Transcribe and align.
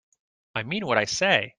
I 0.55 0.63
mean 0.63 0.85
what 0.87 0.97
I 0.97 1.05
say. 1.05 1.49